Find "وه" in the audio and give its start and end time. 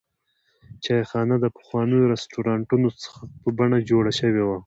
4.47-4.57